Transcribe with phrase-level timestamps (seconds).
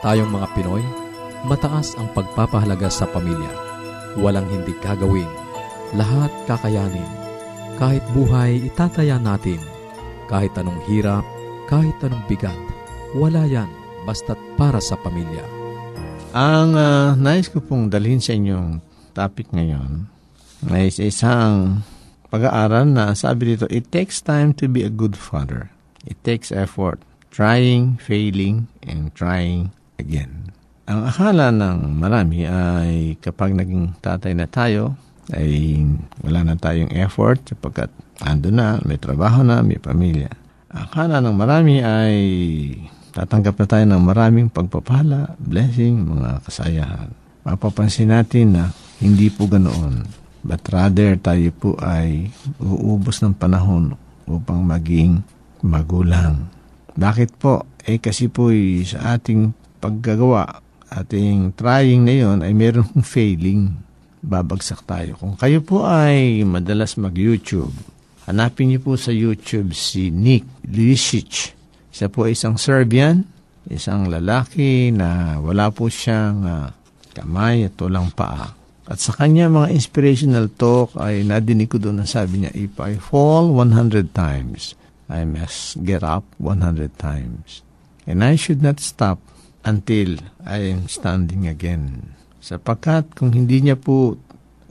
[0.00, 0.80] Tayong mga Pinoy,
[1.44, 3.52] mataas ang pagpapahalaga sa pamilya.
[4.16, 5.28] Walang hindi gagawin.
[5.92, 7.04] Lahat kakayanin.
[7.76, 9.60] Kahit buhay, itataya natin.
[10.24, 11.20] Kahit anong hirap,
[11.68, 12.56] kahit anong bigat.
[13.12, 13.68] Wala yan,
[14.08, 15.44] basta't para sa pamilya.
[16.32, 18.80] Ang uh, nais ko pong dalhin sa inyong
[19.12, 20.08] topic ngayon
[20.72, 21.84] ay isang
[22.32, 25.68] pag-aaral na sabi dito, it takes time to be a good father.
[26.08, 27.04] It takes effort.
[27.28, 30.48] Trying, failing, and trying again.
[30.88, 34.96] Ang akala ng marami ay kapag naging tatay na tayo,
[35.30, 35.78] ay
[36.26, 37.92] wala na tayong effort sapagkat
[38.24, 40.32] ando na, may trabaho na, may pamilya.
[40.70, 42.16] Akala ng marami ay
[43.14, 47.10] tatanggap na tayo ng maraming pagpapala, blessing, mga kasayahan.
[47.46, 48.64] Mapapansin natin na
[48.98, 50.06] hindi po ganoon.
[50.40, 53.94] But rather tayo po ay uubos ng panahon
[54.24, 55.20] upang maging
[55.60, 56.48] magulang.
[56.96, 57.68] Bakit po?
[57.84, 58.52] Eh kasi po
[58.84, 60.60] sa ating paggagawa,
[60.92, 62.86] ating trying na yon ay meron
[63.16, 63.72] failing.
[64.20, 65.16] Babagsak tayo.
[65.16, 67.72] Kung kayo po ay madalas mag-YouTube,
[68.28, 71.56] hanapin niyo po sa YouTube si Nick Lisic.
[71.88, 73.24] Siya po ay isang Serbian,
[73.72, 76.68] isang lalaki na wala po siyang uh,
[77.16, 78.52] kamay at walang paa.
[78.90, 83.00] At sa kanya mga inspirational talk ay nadinig ko doon na sabi niya, If I
[83.00, 84.76] fall 100 times,
[85.08, 87.64] I must get up 100 times.
[88.04, 89.22] And I should not stop
[89.64, 92.16] until I am standing again.
[92.40, 94.16] Sapagkat kung hindi niya po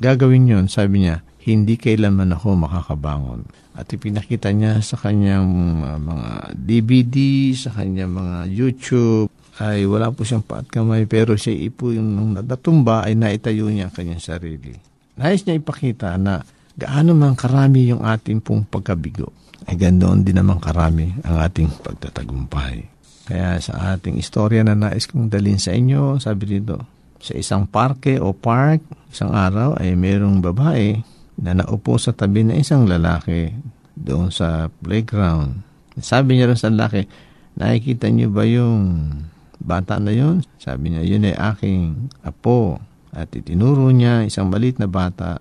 [0.02, 3.46] gagawin yon, sabi niya, hindi kailanman ako makakabangon.
[3.78, 5.50] At ipinakita niya sa kanyang
[5.86, 7.16] uh, mga DVD,
[7.56, 12.32] sa kanyang mga YouTube, ay wala po siyang paat kamay, pero siya ipo yung nung
[12.36, 14.76] nadatumba ay naitayo niya ang kanyang sarili.
[15.20, 16.40] Nais niya ipakita na
[16.80, 19.36] gaano man karami yung ating pong pagkabigo,
[19.68, 22.99] ay ganoon din naman karami ang ating pagtatagumpay.
[23.30, 26.82] Kaya sa ating istorya na nais kong dalhin sa inyo, sabi dito,
[27.22, 28.82] sa isang parke o park,
[29.14, 30.98] isang araw ay mayroong babae
[31.38, 33.54] na naupo sa tabi ng isang lalaki
[33.94, 35.62] doon sa playground.
[36.02, 37.06] Sabi niya rin sa lalaki,
[37.54, 39.14] nakikita niyo ba yung
[39.62, 40.42] bata na yun?
[40.58, 42.82] Sabi niya, yun ay aking apo.
[43.14, 45.38] At itinuro niya isang balit na bata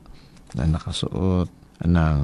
[0.52, 1.48] na nakasuot
[1.88, 2.18] ng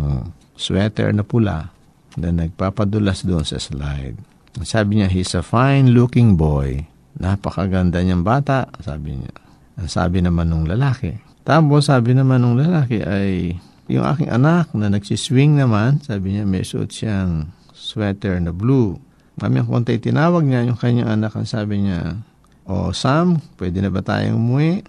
[0.61, 1.73] sweater na pula
[2.21, 4.34] na nagpapadulas doon sa slide.
[4.63, 6.87] Sabi niya, he's a fine-looking boy.
[7.19, 9.35] Napakaganda niyang bata, sabi niya.
[9.75, 11.19] Ang sabi naman ng lalaki.
[11.43, 13.59] Tapos sabi naman ng lalaki ay
[13.91, 18.97] yung aking anak na nagsiswing naman, sabi niya may suot siyang sweater na blue.
[19.37, 22.23] Kami ang konti tinawag niya yung kanyang anak ang sabi niya,
[22.65, 24.87] O oh, Sam, pwede na ba tayong umuwi?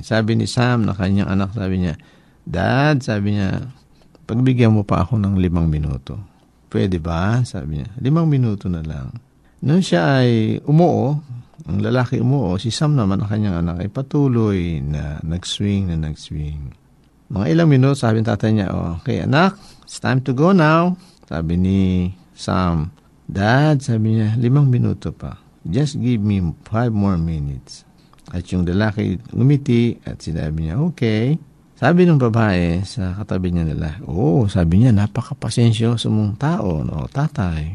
[0.00, 1.94] Sabi ni Sam na kanyang anak, sabi niya,
[2.42, 3.68] Dad, sabi niya,
[4.26, 6.31] pagbigyan mo pa ako ng limang minuto.
[6.72, 7.44] Pwede ba?
[7.44, 9.12] Sabi niya, limang minuto na lang.
[9.60, 11.20] Noon siya ay umuo,
[11.68, 16.72] ang lalaki umuo, si Sam naman, ang kanyang anak, ay patuloy na nag-swing na nag-swing.
[17.28, 20.96] Mga ilang minuto, sabi ng tatay niya, oh, okay anak, it's time to go now.
[21.28, 21.80] Sabi ni
[22.32, 22.90] Sam,
[23.28, 25.38] Dad, sabi niya, limang minuto pa.
[25.62, 27.86] Just give me five more minutes.
[28.32, 31.36] At yung lalaki ngumiti at sinabi niya, okay.
[31.82, 36.86] Sabi ng babae sa katabi niya nila, oo, oh, sabi niya, napakapasensyo sa mong tao,
[36.86, 37.74] no, tatay.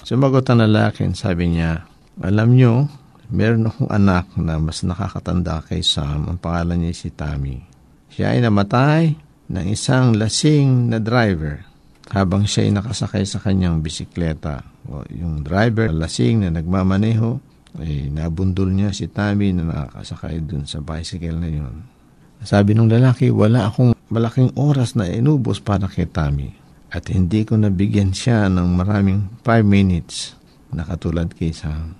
[0.00, 1.84] Sumagot ang lalaki, sabi niya,
[2.24, 2.88] alam niyo,
[3.28, 6.32] meron akong anak na mas nakakatanda kay Sam.
[6.32, 7.60] Ang pangalan niya si Tammy.
[8.08, 9.20] Siya ay namatay
[9.52, 11.60] ng isang lasing na driver
[12.08, 14.64] habang siya ay nakasakay sa kanyang bisikleta.
[14.88, 17.36] O, yung driver, lasing na nagmamaneho,
[17.84, 21.92] ay nabundol niya si Tammy na nakasakay dun sa bicycle na yun.
[22.42, 26.50] Sabi ng lalaki, wala akong malaking oras na inubos para kay Tammy.
[26.92, 30.36] At hindi ko nabigyan siya ng maraming 5 minutes
[30.74, 31.94] na katulad kay Sam.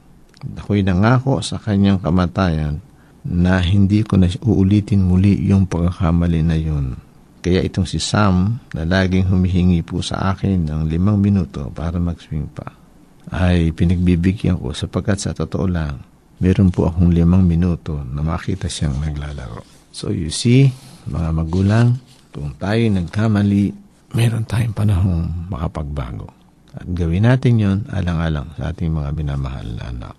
[0.59, 2.83] Ako'y nangako sa kanyang kamatayan
[3.23, 6.99] na hindi ko na uulitin muli yung pagkakamali na yun.
[7.43, 12.51] Kaya itong si Sam na laging humihingi po sa akin ng limang minuto para mag-swing
[12.51, 12.83] pa
[13.31, 16.03] ay pinagbibigyan ko sapagkat sa totoo lang
[16.43, 19.82] meron po akong limang minuto na makita siyang naglalaro.
[19.93, 20.73] So you see,
[21.07, 22.01] mga magulang,
[22.33, 23.77] kung tayo nagkamali,
[24.17, 26.33] meron tayong panahong makapagbago.
[26.73, 30.17] At gawin natin yon alang-alang sa ating mga binamahal na anak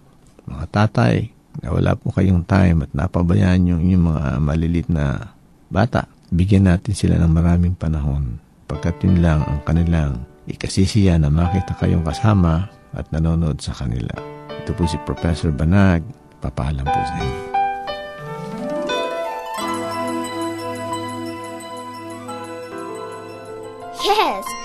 [0.47, 1.31] mga tatay,
[1.61, 5.33] na wala po kayong time at napabayaan yung inyong mga malilit na
[5.69, 11.77] bata, bigyan natin sila ng maraming panahon pagkat yun lang ang kanilang ikasisiya na makita
[11.77, 12.67] kayong kasama
[12.97, 14.17] at nanonood sa kanila.
[14.49, 16.01] Ito po si Professor Banag.
[16.41, 17.52] Papaalam po sa inyo.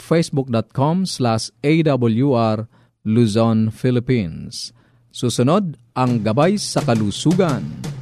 [0.00, 2.70] facebook.com slash awr
[3.08, 4.70] Luzon, Philippines.
[5.12, 7.97] Susunod, ang gabay sa kalusugan.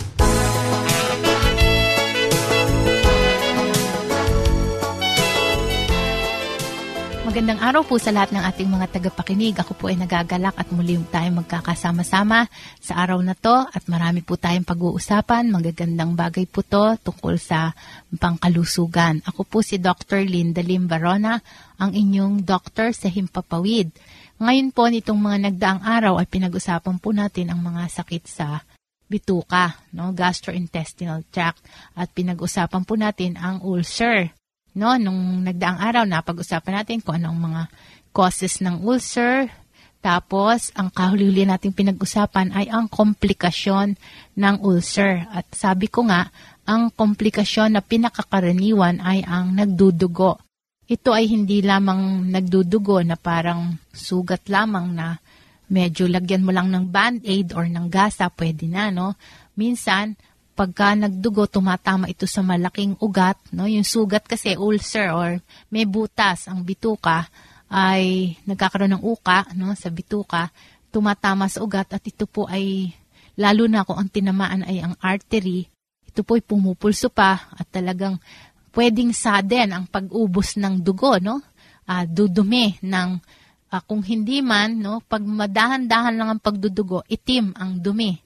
[7.36, 9.60] Magandang araw po sa lahat ng ating mga tagapakinig.
[9.60, 12.48] Ako po ay nagagalak at muli tayong magkakasama-sama
[12.80, 15.52] sa araw na to at marami po tayong pag-uusapan.
[15.52, 17.76] Magagandang bagay po to tungkol sa
[18.08, 19.20] pangkalusugan.
[19.28, 20.24] Ako po si Dr.
[20.24, 21.36] Linda Lim Barona,
[21.76, 23.92] ang inyong doktor sa Himpapawid.
[24.40, 28.64] Ngayon po nitong mga nagdaang araw ay pinag-usapan po natin ang mga sakit sa
[29.12, 31.60] bituka, no, gastrointestinal tract
[32.00, 34.32] at pinag-usapan po natin ang ulcer.
[34.76, 37.62] No, nung nagdaang araw, napag-usapan natin kung anong mga
[38.12, 39.48] causes ng ulcer.
[40.04, 43.96] Tapos, ang kahuli-huli nating pinag-usapan ay ang komplikasyon
[44.36, 45.24] ng ulcer.
[45.32, 46.28] At sabi ko nga,
[46.68, 50.44] ang komplikasyon na pinakakaraniwan ay ang nagdudugo.
[50.86, 55.16] Ito ay hindi lamang nagdudugo na parang sugat lamang na
[55.72, 59.16] medyo lagyan mo lang ng band-aid or ng gasa, pwede na, no?
[59.56, 60.20] Minsan,
[60.56, 63.36] pagka nagdugo, tumatama ito sa malaking ugat.
[63.52, 63.68] No?
[63.68, 65.36] Yung sugat kasi, ulcer or
[65.68, 67.28] may butas, ang bituka,
[67.66, 70.54] ay nagkakaroon ng uka no, sa bituka,
[70.94, 72.94] tumatama sa ugat at ito po ay,
[73.36, 75.66] lalo na kung ang tinamaan ay ang artery,
[76.06, 78.16] ito po ay pumupulso pa at talagang
[78.72, 81.42] pwedeng sudden ang pag-ubos ng dugo, no?
[81.86, 83.08] Uh, dudumi ng
[83.70, 88.25] uh, kung hindi man, no, pag madahan-dahan lang ang pagdudugo, itim ang dumi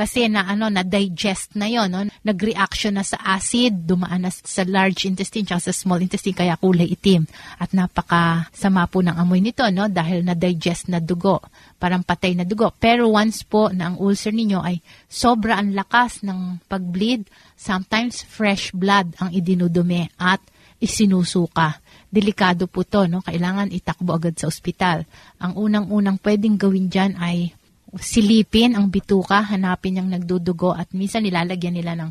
[0.00, 2.08] kasi na ano na digest na yon no?
[2.24, 6.88] nagreaction na sa acid dumaan na sa large intestine at sa small intestine kaya kulay
[6.88, 7.28] itim
[7.60, 11.44] at napaka sama po ng amoy nito no dahil na digest na dugo
[11.76, 16.24] parang patay na dugo pero once po na ang ulcer ninyo ay sobra ang lakas
[16.24, 17.28] ng pagbleed
[17.60, 20.40] sometimes fresh blood ang idinudumi at
[20.80, 21.76] isinusuka
[22.10, 23.22] delikado po to, no?
[23.22, 25.06] Kailangan itakbo agad sa ospital.
[25.38, 27.54] Ang unang-unang pwedeng gawin dyan ay
[27.98, 32.10] silipin ang bituka, hanapin yung nagdudugo at minsan nilalagyan nila ng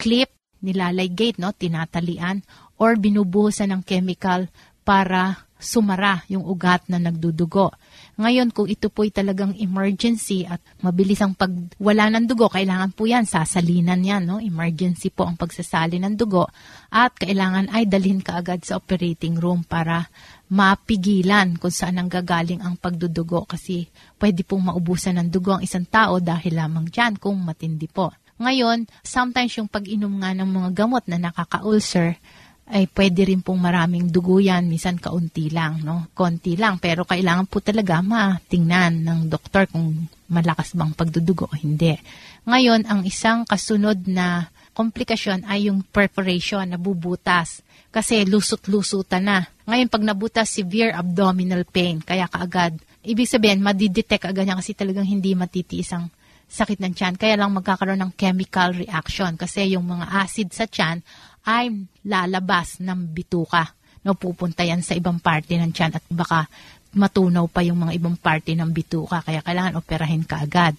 [0.00, 0.32] clip,
[0.64, 2.40] nilalaygate, no, tinatalian,
[2.80, 4.48] or binubuhusan ng chemical
[4.86, 7.74] para sumara yung ugat na nagdudugo.
[8.18, 13.26] Ngayon, kung ito po'y talagang emergency at mabilis ang pagwala ng dugo, kailangan po yan,
[13.26, 14.38] sasalinan yan, no?
[14.42, 16.46] Emergency po ang pagsasali ng dugo
[16.90, 20.10] at kailangan ay dalhin ka agad sa operating room para
[20.48, 25.84] mapigilan kung saan ang gagaling ang pagdudugo kasi pwede pong maubusan ng dugo ang isang
[25.84, 28.12] tao dahil lamang dyan kung matindi po.
[28.38, 32.16] Ngayon, sometimes yung pag-inom nga ng mga gamot na nakaka-ulcer,
[32.68, 36.12] ay pwede rin pong maraming dugo yan, minsan kaunti lang, no?
[36.12, 41.96] Konti lang, pero kailangan po talaga matingnan ng doktor kung malakas bang pagdudugo o hindi.
[42.44, 47.66] Ngayon, ang isang kasunod na komplikasyon ay yung perforation, nabubutas.
[47.90, 49.42] Kasi lusot-lusutan na.
[49.66, 51.98] Ngayon, pag nabutas, severe abdominal pain.
[51.98, 56.06] Kaya kaagad, ibig sabihin, madidetect agad niya kasi talagang hindi matitiis ang
[56.46, 57.14] sakit ng tiyan.
[57.18, 61.02] Kaya lang magkakaroon ng chemical reaction kasi yung mga acid sa tiyan
[61.42, 61.74] ay
[62.06, 63.74] lalabas ng bituka.
[64.06, 66.46] No, pupunta yan sa ibang parte ng tiyan at baka
[66.94, 69.26] matunaw pa yung mga ibang parte ng bituka.
[69.26, 70.78] Kaya kailangan operahin ka agad.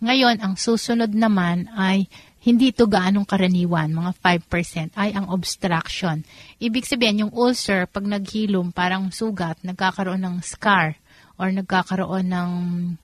[0.00, 2.08] Ngayon, ang susunod naman ay
[2.40, 6.24] hindi ito gaanong karaniwan, mga 5%, ay ang obstruction.
[6.56, 10.96] Ibig sabihin, yung ulcer, pag naghilom, parang sugat, nagkakaroon ng scar
[11.36, 12.50] or nagkakaroon ng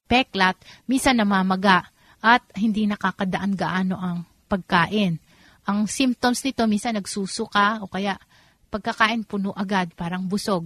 [0.08, 0.56] peklat,
[0.88, 1.92] minsan namamaga
[2.24, 5.20] at hindi nakakadaan gaano ang pagkain.
[5.68, 8.16] Ang symptoms nito, minsan nagsusuka o kaya
[8.72, 10.64] pagkakain puno agad, parang busog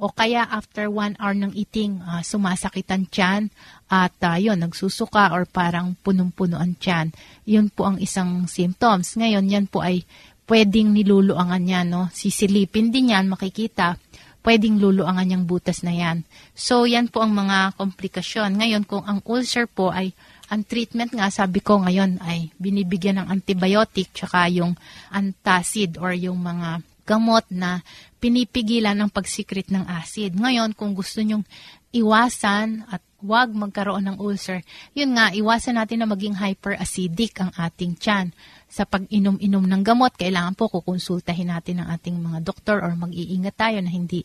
[0.00, 3.52] o kaya after one hour ng eating, uh, sumasakit ang tiyan
[3.92, 7.12] at uh, yun, nagsusuka or parang punong-puno ang tiyan.
[7.44, 9.20] Yun po ang isang symptoms.
[9.20, 10.08] Ngayon, yan po ay
[10.48, 11.86] pwedeng niluluangan yan.
[11.92, 12.08] No?
[12.16, 14.00] Sisilipin din yan, makikita.
[14.40, 16.24] Pwedeng luluangan yung butas na yan.
[16.56, 18.56] So, yan po ang mga komplikasyon.
[18.56, 20.16] Ngayon, kung ang ulcer po ay
[20.48, 24.74] ang treatment nga, sabi ko ngayon ay binibigyan ng antibiotic tsaka yung
[25.12, 27.82] antacid or yung mga gamot na
[28.20, 30.36] pinipigilan ang pagsikrit ng acid.
[30.36, 31.42] Ngayon, kung gusto nyong
[31.90, 34.60] iwasan at wag magkaroon ng ulcer,
[34.92, 38.30] yun nga, iwasan natin na maging hyperacidic ang ating tiyan.
[38.70, 43.82] Sa pag-inom-inom ng gamot, kailangan po kukonsultahin natin ang ating mga doktor or mag-iingat tayo
[43.82, 44.22] na hindi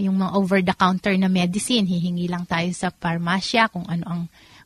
[0.00, 4.22] yung mga over-the-counter na medicine, hihingi lang tayo sa parmasya kung ano ang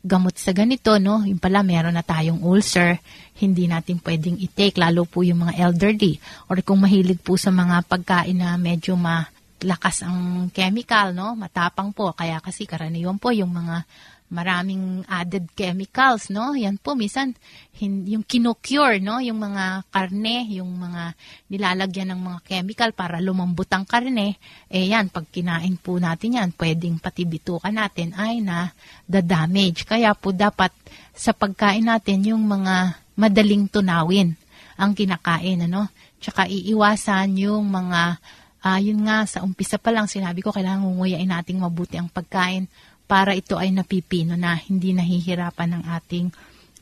[0.06, 1.26] gamot sa ganito, no?
[1.26, 3.02] Yung pala, meron na tayong ulcer,
[3.42, 6.22] hindi natin pwedeng i-take, lalo po yung mga elderly.
[6.46, 11.34] Or kung mahilig po sa mga pagkain na medyo malakas ang chemical, no?
[11.34, 12.14] Matapang po.
[12.14, 13.82] Kaya kasi karaniwan po yung mga
[14.26, 16.58] maraming added chemicals, no?
[16.58, 17.34] Yan po, minsan,
[17.78, 19.22] hin, yung kinocure, no?
[19.22, 21.14] Yung mga karne, yung mga
[21.46, 26.50] nilalagyan ng mga chemical para lumambot ang karne, eh yan, pag kinain po natin yan,
[26.58, 28.74] pwedeng pati bituka natin ay na
[29.06, 29.86] the damage.
[29.86, 30.74] Kaya po dapat
[31.14, 34.34] sa pagkain natin yung mga madaling tunawin
[34.76, 35.88] ang kinakain, ano?
[36.18, 38.18] Tsaka iiwasan yung mga
[38.66, 42.66] uh, nga, sa umpisa pa lang, sinabi ko, kailangan ngunguyain nating mabuti ang pagkain
[43.06, 46.26] para ito ay napipino na, hindi nahihirapan ng ating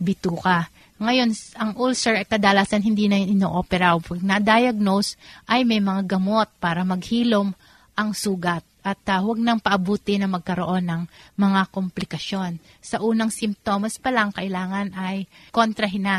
[0.01, 0.73] bituka.
[0.99, 4.01] Ngayon, ang ulcer ay kadalasan hindi na inoopera.
[4.01, 7.53] Pag na-diagnose, ay may mga gamot para maghilom
[7.95, 11.03] ang sugat at uh, huwag nang paabuti na magkaroon ng
[11.41, 12.61] mga komplikasyon.
[12.85, 16.19] Sa unang simptomas pa lang, kailangan ay kontrahin na.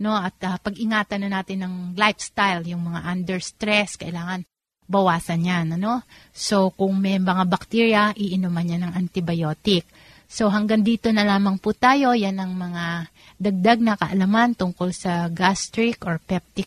[0.00, 0.16] No?
[0.16, 4.48] At uh, pag-ingatan na natin ng lifestyle, yung mga under stress, kailangan
[4.86, 5.66] bawasan yan.
[5.76, 6.02] Ano?
[6.32, 9.86] So, kung may mga bacteria, iinuman niya ng antibiotic.
[10.26, 12.14] So, hanggang dito na lamang po tayo.
[12.14, 13.06] Yan ang mga
[13.38, 16.66] dagdag na kaalaman tungkol sa gastric or peptic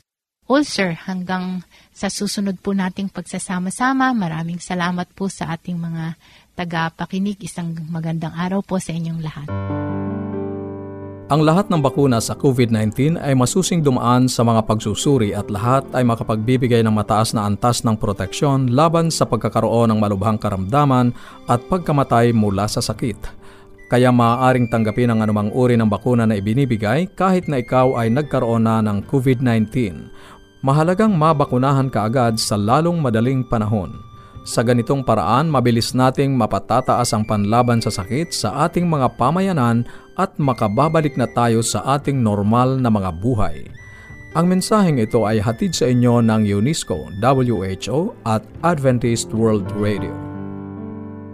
[0.49, 1.61] ulcer hanggang
[1.93, 4.11] sa susunod po nating pagsasama-sama.
[4.17, 6.17] Maraming salamat po sa ating mga
[6.57, 7.37] tagapakinig.
[7.45, 9.47] Isang magandang araw po sa inyong lahat.
[11.29, 16.01] Ang lahat ng bakuna sa COVID-19 ay masusing dumaan sa mga pagsusuri at lahat ay
[16.01, 21.13] makapagbibigay ng mataas na antas ng proteksyon laban sa pagkakaroon ng malubhang karamdaman
[21.45, 23.29] at pagkamatay mula sa sakit.
[23.93, 28.65] Kaya maaaring tanggapin ang anumang uri ng bakuna na ibinibigay kahit na ikaw ay nagkaroon
[28.65, 29.69] na ng COVID-19
[30.65, 34.08] mahalagang mabakunahan ka agad sa lalong madaling panahon.
[34.49, 39.85] Sa ganitong paraan, mabilis nating mapatataas ang panlaban sa sakit sa ating mga pamayanan
[40.17, 43.69] at makababalik na tayo sa ating normal na mga buhay.
[44.33, 50.09] Ang mensaheng ito ay hatid sa inyo ng UNESCO, WHO at Adventist World Radio.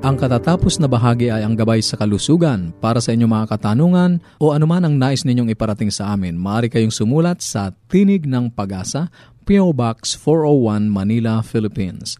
[0.04, 2.76] Ang katatapos na bahagi ay ang gabay sa kalusugan.
[2.84, 6.92] Para sa inyong mga katanungan o anuman ang nais ninyong iparating sa amin, maaari kayong
[6.92, 9.08] sumulat sa Tinig ng Pag-asa,
[9.48, 12.20] PO Box 401 Manila, Philippines.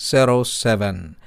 [0.00, 1.20] 0968-8536-607.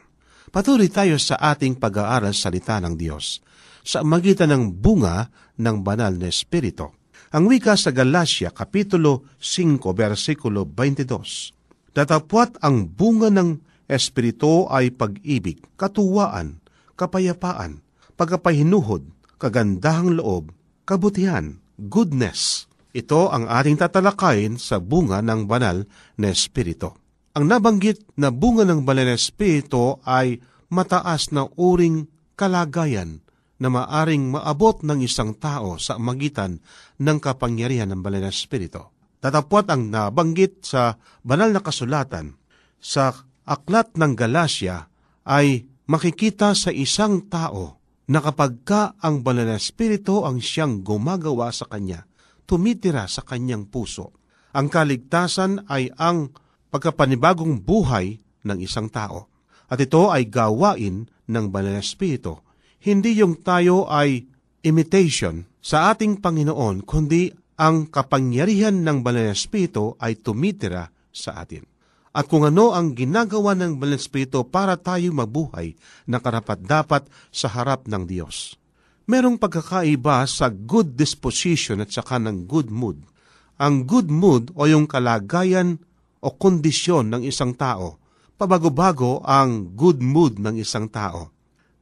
[0.48, 3.42] Patuloy tayo sa ating pag-aaral salita ng Diyos
[3.82, 6.92] sa magitan ng bunga ng banal na Espiritu.
[7.34, 11.92] Ang wika sa Galacia, Kapitulo 5, versikulo 22.
[11.92, 16.61] Datapwat ang bunga ng Espiritu ay pag-ibig, katuwaan,
[16.94, 17.81] kapayapaan,
[18.20, 19.09] pagkapahinuhod,
[19.40, 20.53] kagandahang loob,
[20.85, 22.68] kabutihan, goodness.
[22.92, 25.88] Ito ang ating tatalakayin sa bunga ng banal
[26.20, 26.92] na Espiritu.
[27.38, 30.42] Ang nabanggit na bunga ng banal na espiritu ay
[30.74, 33.22] mataas na uring kalagayan
[33.62, 36.59] na maaring maabot ng isang tao sa magitan
[36.98, 38.90] ng kapangyarihan ng banal na espiritu.
[39.22, 42.35] Tatapwat ang nabanggit sa banal na kasulatan
[42.83, 43.14] sa
[43.48, 44.92] aklat ng Galacia
[45.24, 51.48] ay makikita sa isang tao na kapag ka ang banal na espiritu ang siyang gumagawa
[51.52, 52.04] sa kanya,
[52.44, 54.12] tumitira sa kanyang puso.
[54.52, 56.32] Ang kaligtasan ay ang
[56.72, 59.28] pagkapanibagong buhay ng isang tao.
[59.68, 62.40] At ito ay gawain ng Banal na Espiritu.
[62.80, 64.24] Hindi yung tayo ay
[64.64, 67.28] imitation sa ating Panginoon, kundi
[67.61, 71.67] ang kapangyarihan ng Banal na Espiritu ay tumitira sa atin.
[72.18, 74.02] At kung ano ang ginagawa ng Banal
[74.50, 75.78] para tayo mabuhay
[76.11, 78.59] na karapat-dapat sa harap ng Diyos.
[79.07, 83.07] Merong pagkakaiba sa good disposition at saka ng good mood.
[83.62, 85.78] Ang good mood o yung kalagayan
[86.18, 88.02] o kondisyon ng isang tao.
[88.35, 91.31] Pabago-bago ang good mood ng isang tao.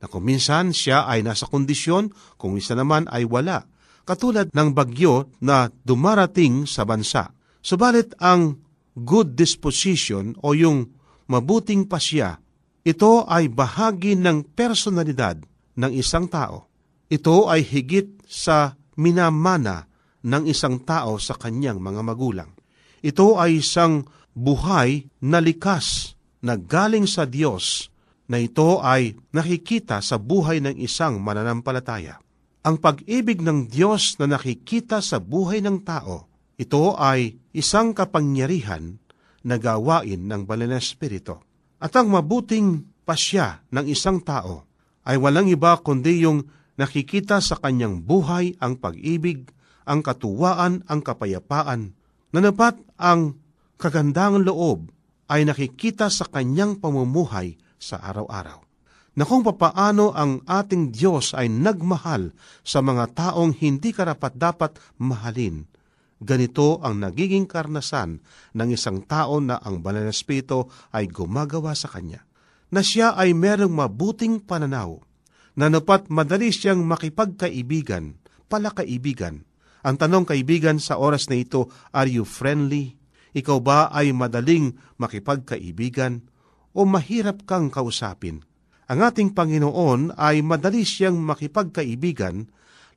[0.05, 3.65] Na kung minsan siya ay nasa kondisyon, kung isa naman ay wala.
[4.05, 7.33] Katulad ng bagyo na dumarating sa bansa.
[7.65, 8.66] Subalit ang
[8.97, 10.89] good disposition o yung
[11.29, 12.41] mabuting pasya,
[12.87, 15.37] ito ay bahagi ng personalidad
[15.77, 16.71] ng isang tao.
[17.13, 19.87] Ito ay higit sa minamana
[20.27, 22.51] ng isang tao sa kanyang mga magulang.
[23.05, 27.93] Ito ay isang buhay na likas na galing sa Diyos
[28.27, 32.19] na ito ay nakikita sa buhay ng isang mananampalataya.
[32.67, 38.97] Ang pag-ibig ng Diyos na nakikita sa buhay ng tao, ito ay isang kapangyarihan
[39.45, 41.37] na gawain ng Banal na Espiritu.
[41.77, 44.65] At ang mabuting pasya ng isang tao
[45.07, 46.49] ay walang iba kundi yung
[46.81, 49.53] nakikita sa kanyang buhay ang pag-ibig,
[49.87, 51.95] ang katuwaan, ang kapayapaan,
[52.35, 53.39] na napat ang
[53.79, 54.91] kagandang loob
[55.31, 58.65] ay nakikita sa kanyang pamumuhay sa araw-araw.
[59.17, 65.65] Na kung papaano ang ating Diyos ay nagmahal sa mga taong hindi karapat-dapat mahalin,
[66.23, 68.25] ganito ang nagiging karnasan
[68.57, 72.25] ng isang tao na ang banal na espiritu ay gumagawa sa kanya.
[72.73, 74.99] Na siya ay merong mabuting pananaw,
[75.57, 78.19] na napat madali siyang makipagkaibigan,
[78.51, 79.47] palakaibigan.
[79.87, 82.99] Ang tanong kaibigan sa oras na ito, are you friendly?
[83.37, 86.27] Ikaw ba ay madaling makipagkaibigan?
[86.77, 88.45] o mahirap kang kausapin.
[88.87, 92.47] Ang ating Panginoon ay madali siyang makipagkaibigan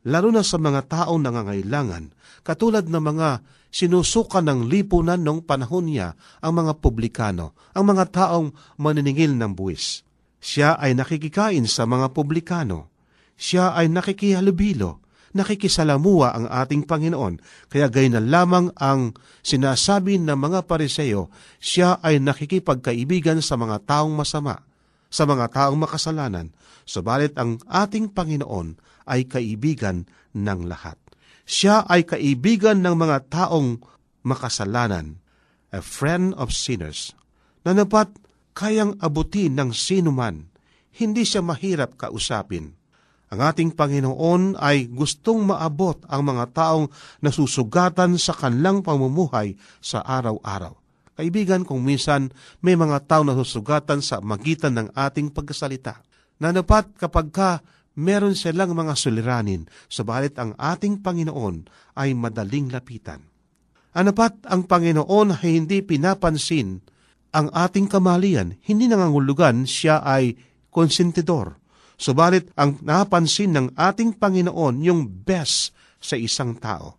[0.07, 3.29] lalo na sa mga taong nangangailangan, katulad ng mga
[3.69, 8.47] sinusukan ng lipunan noong panahon niya ang mga publikano, ang mga taong
[8.81, 10.01] maniningil ng buwis.
[10.39, 12.87] Siya ay nakikikain sa mga publikano.
[13.39, 15.03] Siya ay nakikihalubilo,
[15.35, 17.39] nakikisalamuha ang ating Panginoon.
[17.67, 24.15] Kaya gay na lamang ang sinasabi ng mga pariseyo, siya ay nakikipagkaibigan sa mga taong
[24.15, 24.63] masama,
[25.11, 26.55] sa mga taong makasalanan.
[26.87, 30.05] Subalit ang ating Panginoon ay kaibigan
[30.37, 30.95] ng lahat.
[31.49, 33.81] Siya ay kaibigan ng mga taong
[34.21, 35.17] makasalanan,
[35.73, 37.17] a friend of sinners,
[37.65, 38.13] na napat
[38.53, 40.45] kayang abutin ng sinuman.
[40.93, 42.79] Hindi siya mahirap kausapin
[43.29, 46.89] ang ating Panginoon ay gustong maabot ang mga taong
[47.21, 50.73] nasusugatan sa kanlang pamumuhay sa araw-araw.
[51.13, 52.33] Kaibigan, kung minsan
[52.65, 56.01] may mga tao nasusugatan sa magitan ng ating pagkasalita,
[56.41, 57.61] na dapat kapag ka
[57.99, 61.67] meron silang mga suliranin, subalit ang ating Panginoon
[61.99, 63.27] ay madaling lapitan.
[63.91, 66.79] Anapat ang Panginoon ay hindi pinapansin
[67.35, 70.39] ang ating kamalian, hindi nangangulugan siya ay
[70.71, 71.59] konsentidor
[71.99, 76.95] Subalit ang napansin ng ating Panginoon yung best sa isang tao.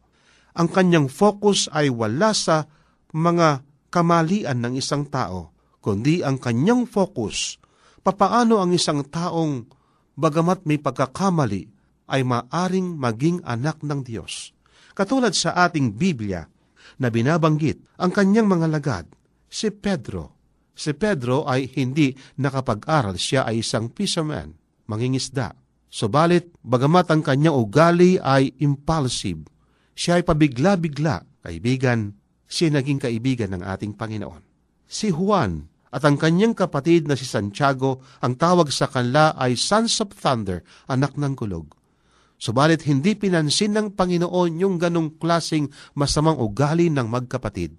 [0.52, 2.68] Ang kanyang focus ay wala sa
[3.16, 7.56] mga kamalian ng isang tao, kundi ang kanyang focus,
[8.04, 9.72] papaano ang isang taong
[10.20, 11.72] bagamat may pagkakamali
[12.12, 14.52] ay maaring maging anak ng Diyos.
[14.92, 16.44] Katulad sa ating Biblia
[17.00, 19.06] na binabanggit ang kanyang mga lagad,
[19.48, 20.36] si Pedro.
[20.76, 25.54] Si Pedro ay hindi nakapag-aral, siya ay isang fisherman mangingisda.
[25.86, 29.46] Subalit, bagamat ang kanyang ugali ay impulsive,
[29.94, 32.14] siya ay pabigla-bigla, kaibigan,
[32.50, 34.42] siya naging kaibigan ng ating Panginoon.
[34.90, 39.98] Si Juan at ang kanyang kapatid na si Santiago, ang tawag sa kanila ay Sons
[39.98, 41.74] of Thunder, anak ng kulog.
[42.40, 47.76] Subalit hindi pinansin ng Panginoon yung ganong klasing masamang ugali ng magkapatid,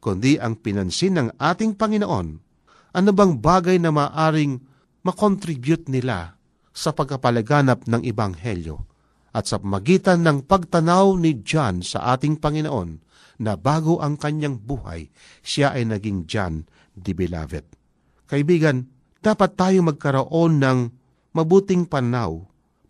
[0.00, 2.28] kundi ang pinansin ng ating Panginoon,
[2.94, 4.58] ano bang bagay na maaring
[5.04, 6.34] makontribute nila
[6.74, 8.76] sa pagkapalaganap ng Ibanghelyo
[9.34, 13.02] at sa magitan ng pagtanaw ni John sa ating Panginoon
[13.42, 15.10] na bago ang kanyang buhay,
[15.42, 17.66] siya ay naging John the Beloved.
[18.30, 18.88] Kaibigan,
[19.20, 20.78] dapat tayo magkaroon ng
[21.34, 22.40] mabuting panaw,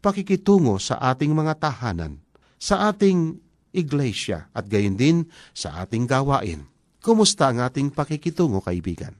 [0.05, 2.21] pakikitungo sa ating mga tahanan,
[2.61, 3.41] sa ating
[3.75, 6.69] iglesia at gayon din sa ating gawain.
[7.03, 9.19] Kumusta ang ating pakikitungo, kaibigan?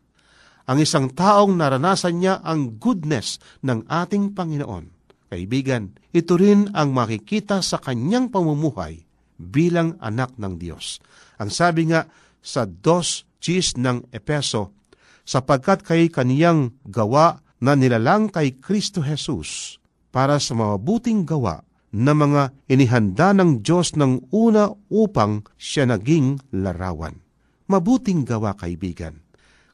[0.65, 4.89] ang isang taong naranasan niya ang goodness ng ating Panginoon.
[5.29, 9.03] Kaibigan, ito rin ang makikita sa kanyang pamumuhay
[9.37, 11.03] bilang anak ng Diyos.
[11.43, 12.07] Ang sabi nga
[12.45, 14.77] sa 2 Gis ng Epeso,
[15.25, 19.81] sapagkat kay kaniyang gawa na nilalang kay Kristo Jesus
[20.13, 21.65] para sa mabuting gawa
[21.97, 27.25] na mga inihanda ng Diyos ng una upang siya naging larawan.
[27.65, 29.25] Mabuting gawa, kaibigan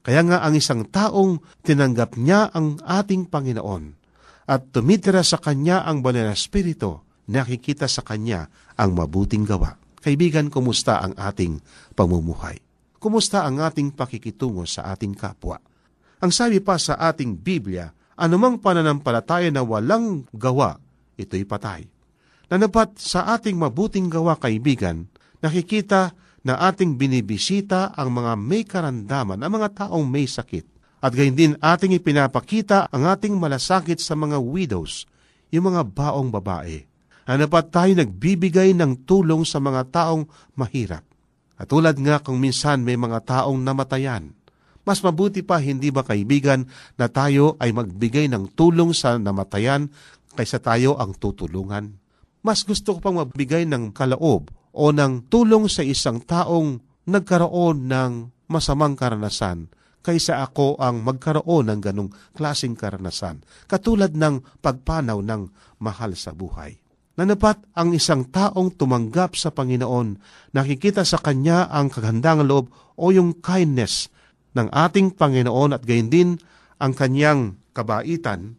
[0.00, 4.00] kaya nga ang isang taong tinanggap niya ang ating Panginoon
[4.48, 8.48] at tumitira sa Kanya ang banal na Espiritu, nakikita sa Kanya
[8.80, 9.76] ang mabuting gawa.
[10.00, 11.60] Kaibigan, kumusta ang ating
[11.92, 12.56] pamumuhay?
[12.96, 15.60] Kumusta ang ating pakikitungo sa ating kapwa?
[16.20, 20.76] Ang sabi pa sa ating Biblia, anumang pananampalataya na walang gawa,
[21.16, 21.88] ito'y patay.
[22.52, 25.08] Nanapat sa ating mabuting gawa, kaibigan,
[25.40, 26.12] nakikita
[26.44, 30.64] na ating binibisita ang mga may karandaman, ang mga taong may sakit.
[31.00, 35.08] At gayon din ating ipinapakita ang ating malasakit sa mga widows,
[35.48, 36.89] yung mga baong babae.
[37.30, 40.26] Na dapat tayo nagbibigay ng tulong sa mga taong
[40.58, 41.06] mahirap.
[41.54, 44.34] At tulad nga kung minsan may mga taong namatayan,
[44.82, 46.66] Mas mabuti pa, hindi ba kaibigan,
[46.98, 49.92] na tayo ay magbigay ng tulong sa namatayan
[50.34, 52.00] kaysa tayo ang tutulungan?
[52.42, 58.12] Mas gusto ko pang magbigay ng kalaob o ng tulong sa isang taong nagkaroon ng
[58.50, 66.16] masamang karanasan kaysa ako ang magkaroon ng ganong klasing karanasan, katulad ng pagpanaw ng mahal
[66.16, 66.79] sa buhay.
[67.20, 70.16] Nanapat ang isang taong tumanggap sa Panginoon,
[70.56, 74.08] nakikita sa Kanya ang kagandangang loob o yung kindness
[74.56, 76.30] ng ating Panginoon at gayon din
[76.80, 78.56] ang Kanyang kabaitan,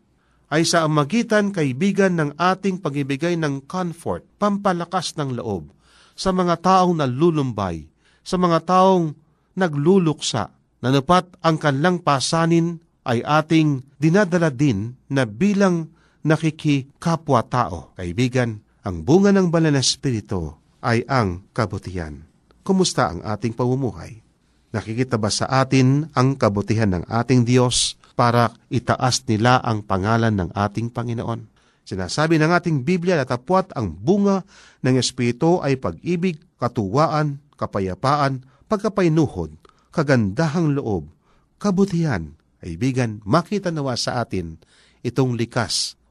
[0.54, 5.74] ay sa amagitan kaibigan ng ating pagibigay ng comfort, pampalakas ng loob
[6.14, 7.90] sa mga taong nalulumbay,
[8.22, 9.18] sa mga taong
[9.58, 17.98] nagluluksa, Nanapat ang kanlang pasanin ay ating dinadala din na bilang nakikikapwa-tao.
[17.98, 22.26] Kaibigan, ang bunga ng banal na espiritu ay ang kabutihan.
[22.66, 24.22] Kumusta ang ating pamumuhay?
[24.72, 30.50] Nakikita ba sa atin ang kabutihan ng ating Diyos para itaas nila ang pangalan ng
[30.56, 31.52] ating Panginoon?
[31.84, 34.48] Sinasabi ng ating Biblia na tapwat ang bunga
[34.86, 39.52] ng Espiritu ay pag-ibig, katuwaan, kapayapaan, pagkapainuhod,
[39.92, 41.12] kagandahang loob,
[41.60, 42.32] kabutihan,
[42.64, 44.56] kaibigan, makita nawa sa atin
[45.04, 46.00] itong likas